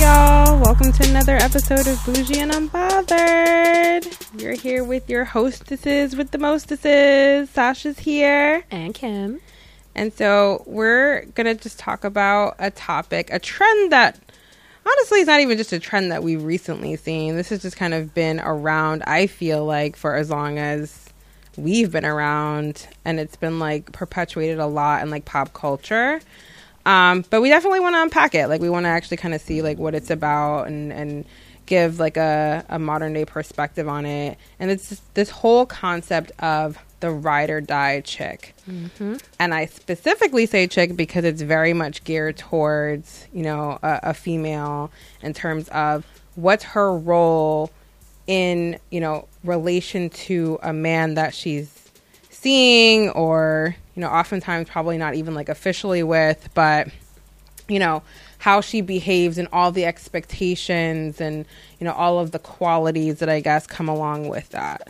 [0.00, 0.58] y'all.
[0.58, 4.40] Welcome to another episode of Bougie and Unbothered.
[4.40, 7.50] You're here with your hostesses with the mostesses.
[7.50, 8.64] Sasha's here.
[8.70, 9.42] And Kim.
[9.94, 14.18] And so we're going to just talk about a topic, a trend that
[14.86, 17.36] honestly is not even just a trend that we've recently seen.
[17.36, 21.10] This has just kind of been around, I feel like, for as long as
[21.58, 22.88] we've been around.
[23.04, 26.22] And it's been like perpetuated a lot in like pop culture.
[26.86, 28.48] Um, but we definitely want to unpack it.
[28.48, 31.24] Like we want to actually kind of see like what it's about and and
[31.66, 34.38] give like a, a modern day perspective on it.
[34.58, 38.54] And it's just this whole concept of the ride or die chick.
[38.68, 39.16] Mm-hmm.
[39.38, 44.14] And I specifically say chick because it's very much geared towards you know a, a
[44.14, 44.90] female
[45.22, 46.04] in terms of
[46.34, 47.70] what's her role
[48.26, 51.90] in you know relation to a man that she's
[52.30, 56.88] seeing or you know oftentimes probably not even like officially with but
[57.68, 58.02] you know
[58.38, 61.44] how she behaves and all the expectations and
[61.78, 64.88] you know all of the qualities that i guess come along with that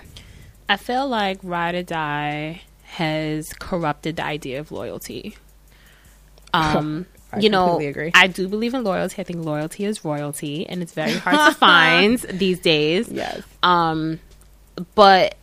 [0.71, 5.37] I feel like Ride or Die has corrupted the idea of loyalty.
[6.53, 8.11] Um, I you know, agree.
[8.13, 9.21] I do believe in loyalty.
[9.21, 13.09] I think loyalty is royalty, and it's very hard to find these days.
[13.09, 14.19] yes Um,
[14.97, 15.37] but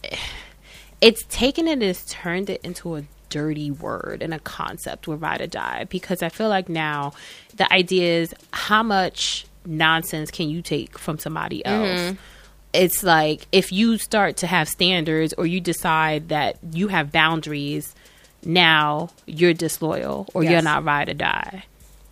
[1.00, 5.42] it's taken it has turned it into a dirty word and a concept with ride
[5.42, 5.86] or die.
[5.90, 7.14] Because I feel like now
[7.56, 12.00] the idea is how much nonsense can you take from somebody else?
[12.00, 12.16] Mm-hmm.
[12.74, 17.96] It's like if you start to have standards or you decide that you have boundaries,
[18.44, 21.64] now you're disloyal or you're not ride or die.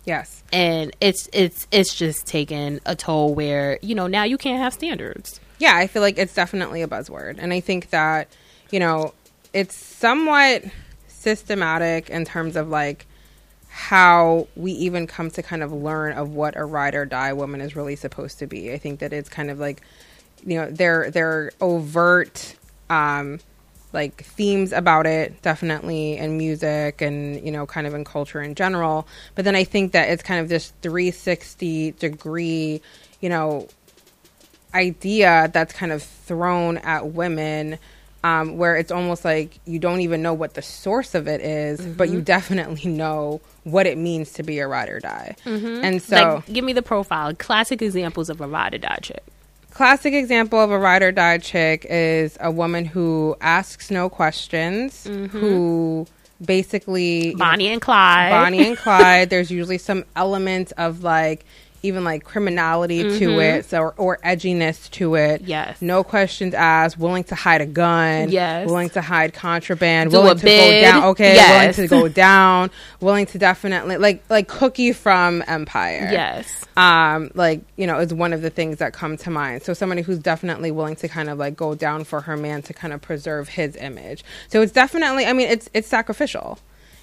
[0.06, 0.42] Yes.
[0.52, 4.72] And it's it's it's just taken a toll where you know now you can't have
[4.72, 5.40] standards.
[5.58, 7.36] Yeah i feel like it's definitely a buzzword.
[7.38, 8.28] And i think that
[8.70, 9.14] you know
[9.52, 10.64] it's somewhat
[11.26, 13.04] systematic in terms of like
[13.68, 17.60] how we even come to kind of learn of what a ride or die woman
[17.60, 18.72] is really supposed to be.
[18.72, 19.82] I think that it's kind of like
[20.44, 22.54] you know they're they're overt
[22.90, 23.40] um
[23.92, 28.54] like themes about it definitely in music and you know kind of in culture in
[28.54, 29.08] general.
[29.34, 32.80] But then i think that it's kind of this 360 degree
[33.20, 33.66] you know
[34.72, 37.80] idea that's kind of thrown at women
[38.26, 41.80] um, where it's almost like you don't even know what the source of it is,
[41.80, 42.24] but you mm-hmm.
[42.24, 45.36] definitely know what it means to be a ride or die.
[45.44, 45.84] Mm-hmm.
[45.84, 47.34] And so, like give me the profile.
[47.34, 49.22] Classic examples of a ride or die chick.
[49.70, 55.06] Classic example of a ride or die chick is a woman who asks no questions,
[55.06, 55.26] mm-hmm.
[55.26, 56.06] who
[56.44, 58.30] basically you know, bonnie and clyde.
[58.30, 59.30] Bonnie and Clyde.
[59.30, 61.44] There's usually some element of like
[61.86, 65.40] even like criminality to it, so or, or edginess to it.
[65.42, 65.50] Mm-hmm.
[65.50, 65.80] Yes.
[65.82, 66.98] no questions asked.
[66.98, 68.30] Willing to hide a gun.
[68.30, 68.66] Yes.
[68.66, 70.10] willing to hide contraband.
[70.10, 70.82] Do willing to bid.
[70.84, 71.04] go down.
[71.10, 71.76] Okay, Yes.
[71.78, 72.70] willing to go down.
[73.00, 76.08] Willing to definitely like like Cookie from Empire.
[76.12, 79.62] yes Um, like you know, is one of the things that come to mind.
[79.62, 82.74] So somebody who's definitely willing to kind of like go down for her man to
[82.74, 84.24] kind of preserve his image.
[84.48, 85.26] So it's definitely.
[85.26, 86.58] I mean, it's it's sacrificial.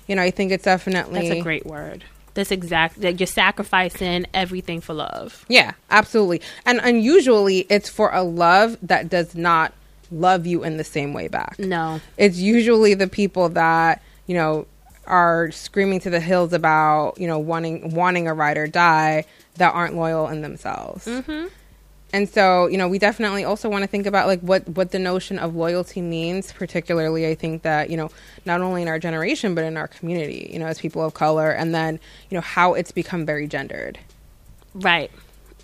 [0.07, 4.25] You know, I think it's definitely that's a great word that's exact that you're sacrificing
[4.33, 6.41] everything for love Yeah, absolutely.
[6.65, 9.73] And unusually, it's for a love that does not
[10.11, 11.57] love you in the same way back.
[11.59, 14.67] no It's usually the people that, you know,
[15.05, 19.73] are screaming to the hills about, you know, wanting wanting a ride or die that
[19.73, 21.05] aren't loyal in themselves.
[21.05, 21.47] Mm-hmm.
[22.13, 24.99] And so, you know, we definitely also want to think about like what what the
[24.99, 26.53] notion of loyalty means.
[26.53, 28.11] Particularly, I think that you know,
[28.45, 31.49] not only in our generation but in our community, you know, as people of color,
[31.49, 33.97] and then you know how it's become very gendered.
[34.75, 35.11] right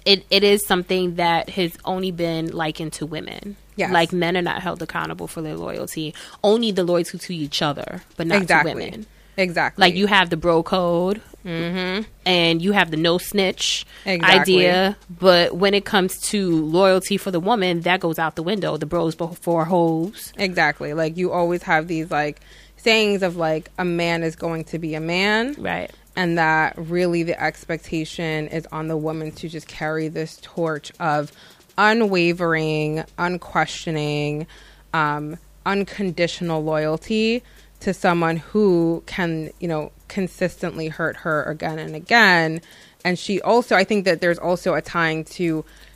[0.05, 3.91] it it is something that has only been likened to women Yes.
[3.91, 8.01] like men are not held accountable for their loyalty only the loyalty to each other
[8.17, 8.73] but not exactly.
[8.73, 9.05] to women
[9.37, 9.81] Exactly.
[9.81, 14.57] Like you have the bro code, and you have the no snitch Exactly.
[14.67, 14.97] idea.
[15.09, 18.77] But when it comes to loyalty for the woman, that goes out the window.
[18.77, 20.33] The bros before hoes.
[20.37, 20.93] Exactly.
[20.93, 22.41] Like you always have these like
[22.77, 25.91] sayings of like a man is going to be a man Right.
[26.15, 31.31] and that really the expectation is on the woman to just carry this torch of
[31.77, 34.47] unwavering, unquestioning,
[34.93, 37.43] um, unconditional loyalty
[37.81, 42.61] to someone who can, you know, consistently hurt her again and again.
[43.05, 45.43] And she also, I think that there's also a tying to,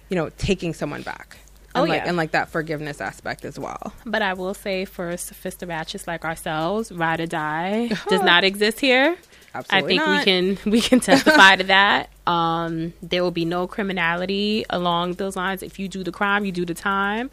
[0.10, 1.38] you know, taking someone back.
[1.76, 2.08] And Oh, like, yeah.
[2.08, 3.94] and like that forgiveness aspect as well.
[4.06, 9.18] But I will say for sophisticated like ourselves, ride or die does not exist here.
[9.56, 10.20] Absolutely I think not.
[10.20, 12.10] we can we can testify to that.
[12.28, 15.62] Um, there will be no criminality along those lines.
[15.64, 17.30] If you do the crime, you do the time.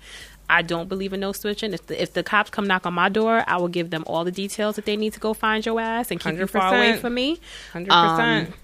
[0.50, 1.73] I don't believe in no switching.
[1.73, 4.25] If the if the cops come knock on my door, I will give them all
[4.25, 6.97] the details that they need to go find your ass and keep you far away
[6.97, 7.38] from me.
[7.73, 8.49] Hundred percent.
[8.49, 8.55] Um,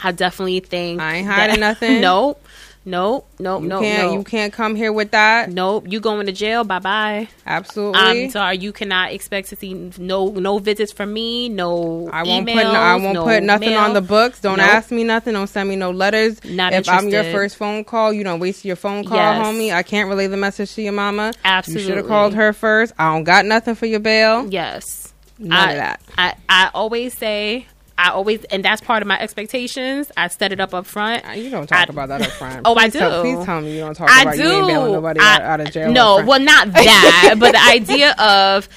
[0.00, 2.00] I definitely think I ain't hiding nothing.
[2.00, 2.42] Nope.
[2.88, 3.28] Nope.
[3.40, 3.62] Nope.
[3.62, 3.82] You nope.
[3.82, 4.14] can't nope.
[4.18, 5.50] you can't come here with that.
[5.50, 5.86] Nope.
[5.88, 6.62] You going to jail.
[6.62, 7.28] Bye bye.
[7.44, 7.98] Absolutely.
[8.00, 8.58] I'm sorry.
[8.58, 11.48] You cannot expect to see no no visits from me.
[11.48, 12.08] No.
[12.12, 13.80] I won't emails, put no, I won't no put nothing mail.
[13.80, 14.40] on the books.
[14.40, 14.68] Don't Nope.
[14.68, 15.32] ask me nothing.
[15.34, 16.42] Don't send me no letters.
[16.44, 19.44] Not if I'm your first phone call, you don't waste your phone call, Yes.
[19.44, 19.74] homie.
[19.74, 21.32] I can't relay the message to your mama.
[21.44, 22.92] Absolutely, You should have called her first.
[23.00, 24.46] I don't got nothing for your bail.
[24.48, 25.12] Yes.
[25.40, 26.00] None I, of that.
[26.16, 27.66] I, I always say,
[27.98, 30.10] I always, and that's part of my expectations.
[30.16, 31.26] I set it up up front.
[31.26, 32.62] Uh, You don't talk I- about that up front.
[32.66, 33.34] Oh, I Please tell- do.
[33.36, 34.42] please tell me you don't talk I about do.
[34.42, 35.90] you ain't bailing nobody I- out, out of jail.
[35.92, 38.68] No, well, not that, but the idea of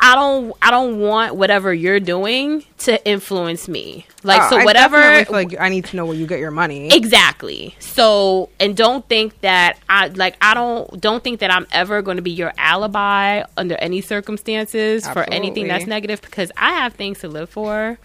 [0.00, 4.06] I don't, I don't want whatever you're doing to influence me.
[4.22, 5.24] Like, Oh, so whatever.
[5.24, 6.86] feel like I need to know where you get your money.
[6.94, 7.74] Exactly.
[7.80, 12.16] So, and don't think that I like I don't don't think that I'm ever going
[12.18, 17.18] to be your alibi under any circumstances for anything that's negative because I have things
[17.20, 17.98] to live for.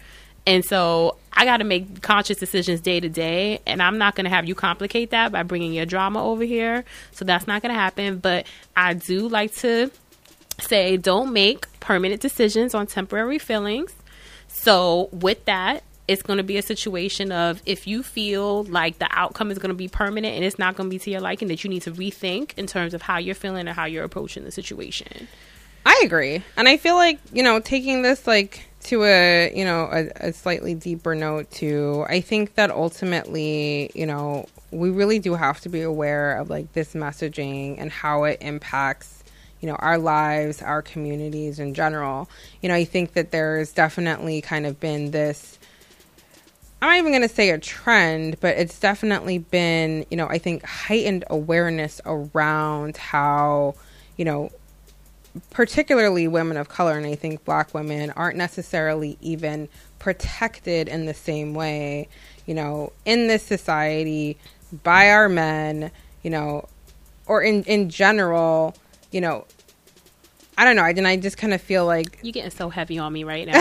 [0.46, 4.24] And so I got to make conscious decisions day to day, and I'm not going
[4.24, 6.84] to have you complicate that by bringing your drama over here.
[7.12, 8.18] So that's not going to happen.
[8.18, 8.46] But
[8.76, 9.90] I do like to
[10.60, 13.94] say don't make permanent decisions on temporary feelings.
[14.48, 19.08] So with that, it's going to be a situation of if you feel like the
[19.10, 21.48] outcome is going to be permanent and it's not going to be to your liking,
[21.48, 24.44] that you need to rethink in terms of how you're feeling and how you're approaching
[24.44, 25.26] the situation.
[25.86, 29.88] I agree, and I feel like you know taking this like to a you know
[29.92, 32.04] a, a slightly deeper note too.
[32.08, 36.72] I think that ultimately you know we really do have to be aware of like
[36.72, 39.24] this messaging and how it impacts
[39.60, 42.28] you know our lives, our communities in general.
[42.60, 45.58] You know, I think that there's definitely kind of been this.
[46.82, 50.36] I'm not even going to say a trend, but it's definitely been, you know, I
[50.36, 53.74] think heightened awareness around how,
[54.18, 54.50] you know,
[55.50, 61.14] particularly women of color and I think black women aren't necessarily even protected in the
[61.14, 62.08] same way,
[62.46, 64.36] you know, in this society
[64.82, 65.90] by our men,
[66.22, 66.68] you know,
[67.26, 68.76] or in in general,
[69.10, 69.46] you know,
[70.56, 70.82] I don't know.
[70.82, 73.46] I then I just kind of feel like You're getting so heavy on me right
[73.46, 73.60] now.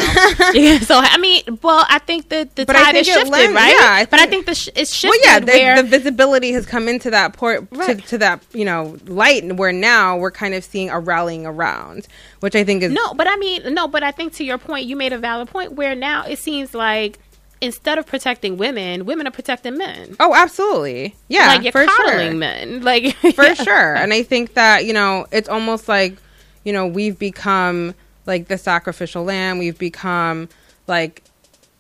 [0.82, 3.76] So I mean, well, I think that the tide think has shifted, lends- right?
[3.80, 5.20] yeah, I but I think- think the sh- it's shifted.
[5.26, 8.06] well, yeah, the, where the visibility has come into that port to, Right.
[8.08, 12.08] to that you know light, where now we're kind of seeing a rallying around,
[12.42, 14.86] which I think is No, but I mean, no, but I think to your point,
[14.86, 17.20] you made a valid point where now it seems like
[17.62, 20.16] instead of protecting women, women are protecting men.
[20.20, 22.38] oh, absolutely, yeah, like you're for coddling sure.
[22.38, 22.82] men.
[22.84, 23.96] Like for sure.
[23.96, 26.18] And I think that, you know, it's almost like,
[26.64, 27.94] you know, we've become
[28.26, 29.58] like the sacrificial lamb.
[29.58, 30.50] We've become
[30.88, 31.24] like,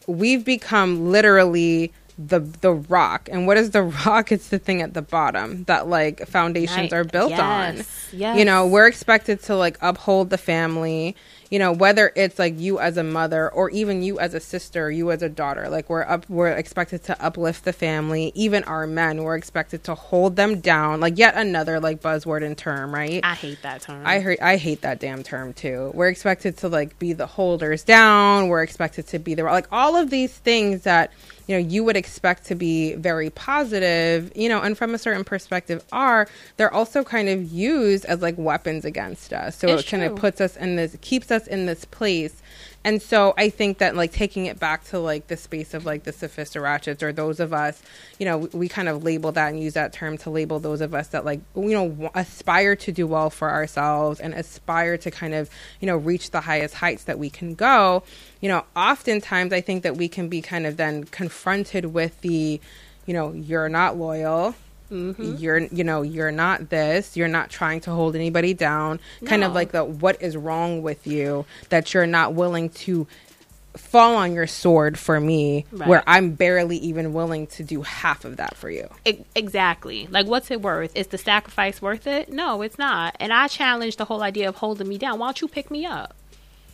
[0.07, 3.27] we've become literally the the rock.
[3.31, 4.31] And what is the rock?
[4.31, 6.93] It's the thing at the bottom that like foundations Right.
[6.93, 7.39] are built Yes.
[7.39, 7.85] on.
[8.19, 8.37] Yes.
[8.37, 11.15] You know, we're expected to like uphold the family.
[11.53, 14.89] You know, whether it's like you as a mother or even you as a sister,
[14.89, 18.31] you as a daughter, like we're up, we're expected to uplift the family.
[18.33, 20.99] Even our men, we're expected to hold them down.
[20.99, 23.21] Like yet another like buzzword and term, right?
[23.23, 24.01] I hate that term.
[24.03, 25.91] I heard I hate that damn term too.
[25.93, 28.47] We're expected to like be the holders down.
[28.47, 31.13] We're expected to be the like all of these things that
[31.45, 35.23] you know you would expect to be very positive, you know, and from a certain
[35.23, 36.27] perspective are
[36.57, 39.55] they're also kind of used as like weapons against us.
[39.55, 42.41] So It's it kind of puts us in this keeps us in this place.
[42.85, 46.03] And so I think that like taking it back to like the space of like
[46.03, 47.81] the sophistiratchets or those of us,
[48.19, 50.81] you know, we, we kind of label that and use that term to label those
[50.81, 55.09] of us that like you know aspire to do well for ourselves and aspire to
[55.09, 58.03] kind of you know reach the highest heights that we can go.
[58.41, 62.59] You know, oftentimes I think that we can be kind of then confronted with the,
[63.05, 64.55] you know, you're not loyal.
[64.93, 65.35] Mm-hmm.
[65.37, 67.17] You're, you know, you're not this.
[67.17, 68.99] You're not trying to hold anybody down.
[69.25, 73.07] Kind of like the what is wrong with you that you're not willing to
[73.75, 75.89] fall on your sword for me, Right.
[75.89, 78.87] where I'm barely even willing to do half of that for you.
[79.03, 80.07] E- exactly.
[80.11, 80.95] Like, what's it worth?
[80.95, 82.31] Is the sacrifice worth it?
[82.31, 83.15] No, it's not.
[83.19, 85.17] And I challenge the whole idea of holding me down.
[85.17, 86.13] Why don't you pick me up?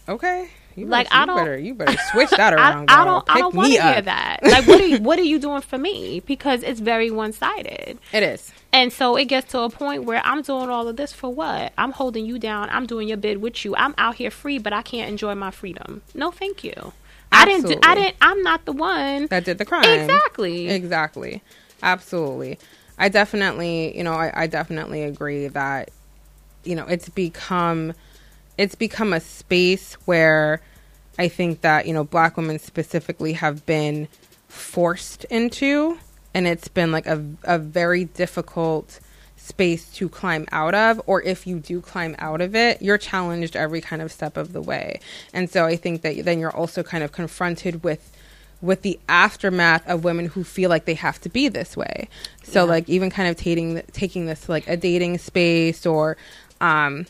[0.09, 0.49] Okay,
[0.79, 2.89] you Like, better, I don't- better, you better switch that around.
[2.89, 3.05] I girl.
[3.05, 3.29] don't.
[3.29, 4.39] I don't want to hear that.
[4.43, 4.99] Like, what are you?
[4.99, 6.21] What are you doing for me?
[6.25, 7.97] Because it's very one sided.
[8.13, 8.51] It is.
[8.71, 11.73] And so it gets to a point where I'm doing all of this for what?
[11.77, 12.69] I'm holding you down.
[12.69, 13.75] I'm doing your bid with you.
[13.75, 16.01] I'm out here free, but I can't enjoy my freedom.
[16.13, 16.93] No, thank you.
[17.31, 17.67] I didn't.
[17.67, 18.15] Do, I didn't.
[18.21, 19.27] I'm not the one.
[19.27, 19.83] that did the crime.
[19.85, 20.69] Exactly.
[20.69, 21.41] Exactly.
[21.83, 22.59] Absolutely.
[22.97, 25.89] I definitely, you know, I, I definitely agree that,
[26.63, 27.93] you know, it's become,
[28.57, 30.61] it's become a space where
[31.19, 34.07] I think that, you know, black women specifically have been
[34.47, 35.99] forced into,
[36.33, 38.99] and it's been like a, a very difficult
[39.35, 43.55] space to climb out of or if you do climb out of it you're challenged
[43.55, 44.99] every kind of step of the way
[45.33, 48.11] and so i think that then you're also kind of confronted with
[48.61, 52.09] with the aftermath of women who feel like they have to be this way.
[52.43, 52.69] So Yeah.
[52.71, 56.17] like even kind of taking taking this to, like a dating space or
[56.59, 57.05] um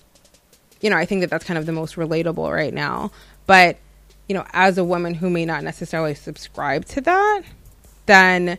[0.81, 3.11] you know, I think that that's kind of the most relatable right now.
[3.47, 3.77] But,
[4.29, 7.41] you know, as a woman who may not necessarily subscribe to that,
[8.05, 8.57] then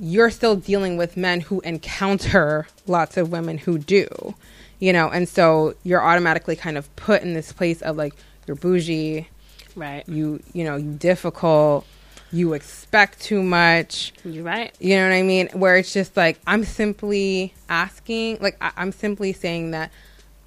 [0.00, 4.34] you're still dealing with men who encounter lots of women who do,
[4.80, 8.14] you know, and so you're automatically kind of put in this place of like,
[8.46, 9.28] you're bougie,
[9.76, 10.06] Right.
[10.08, 11.86] you, you know, you difficult,
[12.32, 14.12] you expect too much.
[14.24, 14.74] You're right.
[14.80, 15.48] You know what I mean?
[15.52, 19.90] Where it's just like I'm simply asking, like I- I'm simply saying that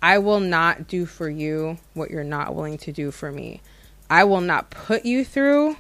[0.01, 3.61] I will not do for you what you're not willing to do for me.
[4.09, 5.77] I will not put you through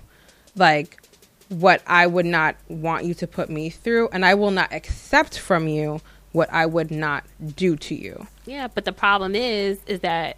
[0.55, 1.01] like
[1.49, 5.37] what I would not want you to put me through, and I will not accept
[5.37, 6.01] from you
[6.31, 7.23] what I would not
[7.55, 8.27] do to you.
[8.45, 10.37] Yeah, but the problem is, is that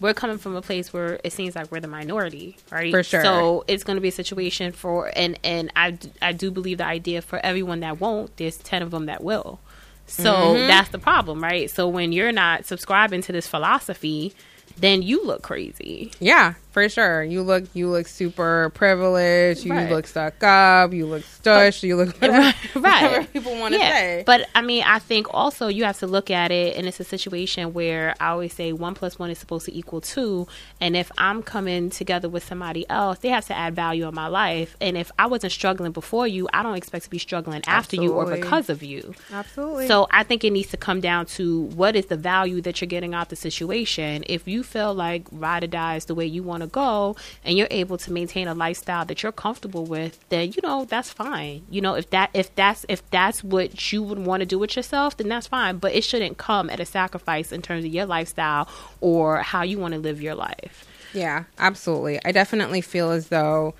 [0.00, 2.90] we're coming from a place where it seems like we're the minority, right?
[2.90, 3.22] For sure.
[3.22, 6.86] So it's going to be a situation for, and and I I do believe the
[6.86, 9.60] idea for everyone that won't, there's ten of them that will.
[10.06, 10.22] So
[10.54, 10.66] Mm-hmm.
[10.68, 11.68] that's the problem, right?
[11.70, 14.34] So when you're not subscribing to this philosophy,
[14.78, 16.12] then you look crazy.
[16.20, 17.22] Yeah, for sure.
[17.24, 19.64] You look you look super privileged.
[19.64, 19.90] You Right.
[19.90, 20.92] look stuck up.
[20.92, 21.82] You look stush.
[21.82, 23.02] you look whatever, Right.
[23.02, 24.22] whatever people want to say.
[24.26, 27.04] But I mean, I think also you have to look at it, and it's a
[27.04, 30.46] situation where I always say one plus one is supposed to equal two.
[30.78, 34.26] And if I'm coming together with somebody else, they have to add value in my
[34.26, 34.76] life.
[34.78, 38.12] And if I wasn't struggling before you, I don't expect to be struggling after you
[38.12, 39.14] or because of you.
[39.32, 39.88] Absolutely.
[39.88, 42.86] So I think it needs to come down to what is the value that you're
[42.86, 44.24] getting out the situation.
[44.26, 47.56] If you feel like ride or die is the way you want to go, and
[47.56, 51.64] you're able to maintain a lifestyle that you're comfortable with, then you know that's fine.
[51.70, 54.76] You know if that if that's if that's what you would want to do with
[54.76, 55.78] yourself, then that's fine.
[55.78, 58.68] But it shouldn't come at a sacrifice in terms of your lifestyle
[59.00, 60.86] or how you want to live your life.
[61.14, 62.20] Yeah, absolutely.
[62.24, 63.74] I definitely feel as though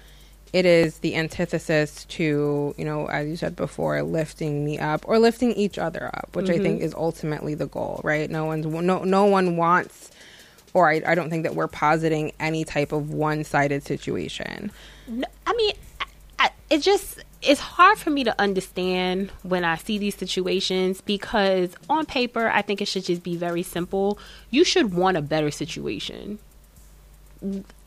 [0.53, 5.19] it is the antithesis to, you know, as you said before, lifting me up or
[5.19, 6.85] lifting each other up, which I think mm-hmm.
[6.85, 8.31] is ultimately the goal, right?
[8.31, 10.11] No one's no no one wants
[10.77, 14.71] or I, I don't think that we're positing any type of one-sided situation.
[15.09, 15.73] No, I mean,
[16.69, 22.05] it just it's hard for me to understand when I see these situations because on
[22.05, 24.19] paper, I think it should just be very simple.
[24.51, 26.39] You should want a better situation.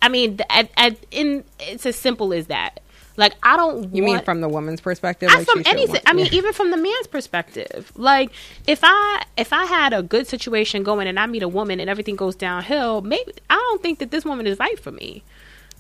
[0.02, 2.80] I mean, at, at, in it's as simple as that.
[3.20, 3.94] Like I don't.
[3.94, 5.30] You mean from the woman's perspective?
[5.30, 5.90] I, Like, from anything.
[5.90, 6.38] want- I mean, yeah.
[6.40, 7.92] even from the man's perspective.
[7.96, 8.32] Like
[8.66, 11.90] if I if I had a good situation going and I meet a woman and
[11.90, 15.24] everything goes downhill, maybe I don't think that this woman is right for me.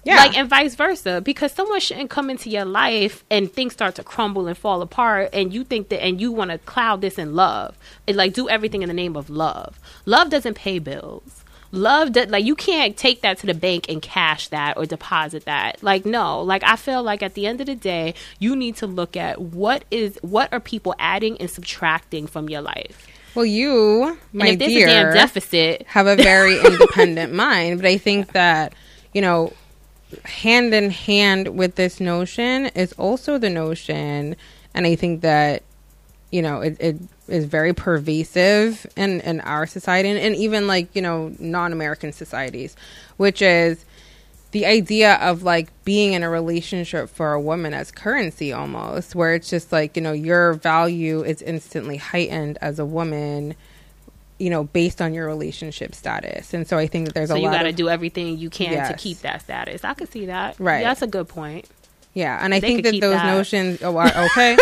[0.04, 0.16] Yeah.
[0.18, 4.04] Like and vice versa, because someone shouldn't come into your life and things start to
[4.04, 7.36] crumble and fall apart, and you think that and you want to cloud this in
[7.36, 7.78] love,
[8.08, 9.80] and like do everything in the name of love.
[10.06, 11.39] Love doesn't pay bills.
[11.72, 15.46] Love that like you can't take that to the bank and cash that or deposit
[15.46, 15.82] that.
[15.84, 18.88] Like no, like I feel like at the end of the day, you need to
[18.88, 23.08] look at what is what are people adding and subtracting from your life.
[23.36, 27.80] well, you, my and if dear, deficit, have a very independent mind.
[27.80, 28.74] But I think that,
[29.14, 29.54] you know,
[30.26, 34.36] hand in hand with this notion is also the notion,
[34.74, 35.64] and I think that,
[36.32, 40.96] you know, it, it is very pervasive in, in our society and, and even like,
[40.96, 42.76] you know, non American societies,
[43.18, 43.84] which is
[44.52, 49.36] the idea of like being in a relationship for a woman as currency almost, where
[49.36, 53.56] it's just like, you know, your value is instantly heightened as a woman
[54.40, 56.54] you know, based on your relationship status.
[56.54, 57.40] And so I think that there's a lot.
[57.42, 59.84] so a you got to do everything you can to keep that status.
[59.84, 60.58] I can see that.
[60.60, 60.80] Right.
[60.80, 61.68] Yeah, that's a good point.
[62.14, 63.36] Yeah, and I They think that those that.
[63.36, 64.58] notions oh, are okay.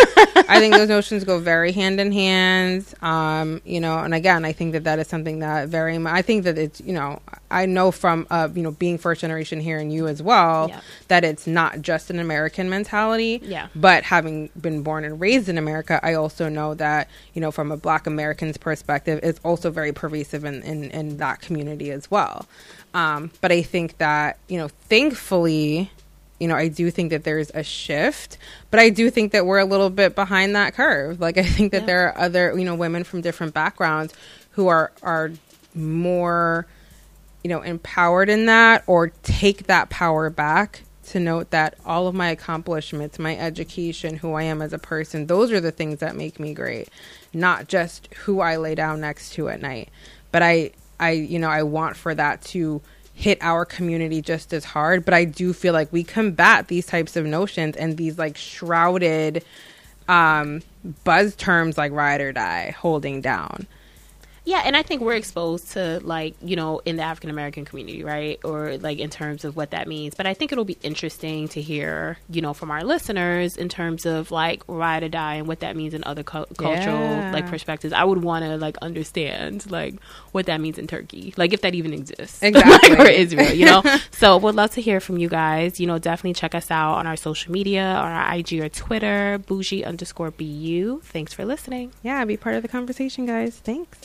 [0.48, 2.84] I think those notions go very hand in hand.
[3.02, 6.44] Um, you know, and again, I think that that is something that very I think
[6.44, 9.90] that it's, you know, I know from uh, you know, being first generation here and
[9.92, 10.80] you as well Yeah.
[11.08, 13.40] that it's not just an American mentality.
[13.42, 13.68] Yeah.
[13.74, 17.72] But having been born and raised in America, I also know that, you know, from
[17.72, 22.46] a black American's perspective, it's also very pervasive in, in, in that community as well.
[22.94, 25.90] Um, but I think that, you know, thankfully,
[26.38, 28.38] you know, I do think that there's a shift,
[28.70, 31.20] but I do think that we're a little bit behind that curve.
[31.20, 31.86] Like I think that Yeah.
[31.86, 34.14] there are other, you know, women from different backgrounds
[34.52, 35.32] who are are
[35.74, 36.66] more
[37.44, 42.14] you know, empowered in that or take that power back to note that all of
[42.14, 46.16] my accomplishments, my education, who I am as a person, those are the things that
[46.16, 46.88] make me great,
[47.32, 49.88] not just who I lay down next to at night.
[50.32, 52.82] But I I you know, I want for that to
[53.18, 57.16] hit our community just as hard, but I do feel like we combat these types
[57.16, 59.44] of notions and these like shrouded
[60.06, 60.62] um
[61.02, 63.66] buzz terms like ride or die, holding down.
[64.48, 68.02] Yeah, and I think we're exposed to like you know in the African American community,
[68.02, 70.14] right, or like in terms of what that means.
[70.14, 74.06] But I think it'll be interesting to hear you know from our listeners in terms
[74.06, 77.30] of like ride or die and what that means in other cu- cultural Yeah.
[77.30, 77.92] like perspectives.
[77.92, 79.94] I would want to like understand like
[80.32, 82.90] what that means in Turkey, like if that even exists, Exactly.
[82.96, 83.82] like, or Israel, you know.
[84.12, 85.78] so we'd love to hear from you guys.
[85.78, 89.38] You know, definitely check us out on our social media, on our IG or Twitter,
[89.46, 91.00] bougie underscore bu.
[91.02, 91.92] Thanks for listening.
[92.02, 93.56] Yeah, be part of the conversation, guys.
[93.58, 93.98] Thanks.